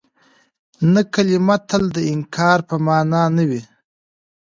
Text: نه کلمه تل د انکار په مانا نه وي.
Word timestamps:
نه 0.93 1.01
کلمه 1.13 1.57
تل 1.69 1.83
د 1.95 1.97
انکار 2.13 2.59
په 2.69 2.75
مانا 2.85 3.23
نه 3.35 3.43
وي. 3.49 3.63